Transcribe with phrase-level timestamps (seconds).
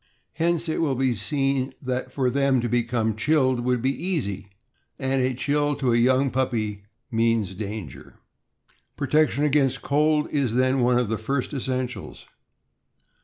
[0.33, 4.47] Hence it will be seen that for them to become chilled would be easy;
[4.97, 8.15] and a chill to a young puppy means danger.
[8.97, 12.25] Protection against cold is, then, one of the first essen ti^ls.